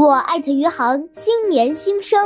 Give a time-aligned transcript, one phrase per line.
[0.00, 2.18] 我艾特余杭，新年新生。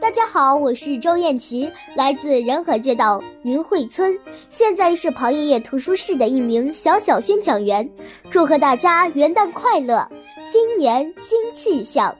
[0.00, 4.16] 大家好，我是周艳琪，来自仁和街道云汇村，
[4.48, 7.90] 现在是庞爷爷图书室的一名小小宣讲员。
[8.30, 10.08] 祝贺大家元旦快乐，
[10.52, 12.16] 新年新气象。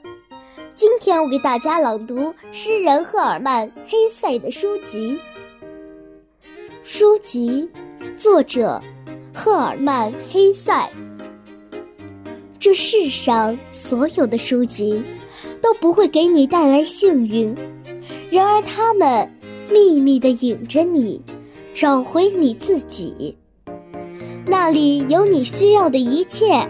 [0.75, 5.17] 今天我给大家朗读诗人赫尔曼·黑塞的书籍。
[6.83, 7.65] 书籍，
[8.17, 8.81] 作者
[9.33, 10.91] 赫尔曼·黑塞。
[12.59, 15.03] 这世上所有的书籍
[15.61, 17.55] 都不会给你带来幸运，
[18.31, 19.31] 然而它们
[19.71, 21.21] 秘密地引着你，
[21.73, 23.35] 找回你自己。
[24.45, 26.67] 那里有你需要的一切：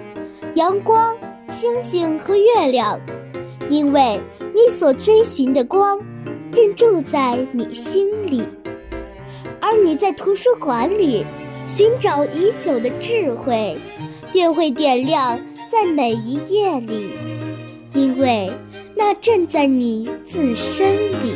[0.55, 1.16] 阳光、
[1.50, 3.00] 星星和月亮，
[3.70, 4.20] 因为
[4.54, 6.00] 你所追寻的光
[6.52, 8.44] 正住在你心里。
[9.62, 11.26] 而你在图书馆里
[11.67, 13.78] 寻找已久的智慧，
[14.31, 15.40] 便会点亮。
[15.70, 17.09] 在每一夜里，
[17.94, 18.50] 因为
[18.95, 21.36] 那正在你自身里。